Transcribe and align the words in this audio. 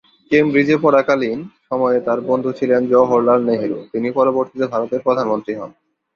কেমব্রিজে 0.31 0.75
পড়াকালীন 0.77 1.39
সময়ে 1.69 1.99
তার 2.01 2.19
বন্ধু 2.21 2.49
ছিলেন 2.59 2.81
জওহরলাল 2.87 3.39
নেহেরু, 3.45 3.77
যিনি 3.91 4.09
পরবর্তীতে 4.11 4.65
ভারতের 4.67 5.01
প্রধানমন্ত্রী 5.01 5.53
হন। 5.55 5.71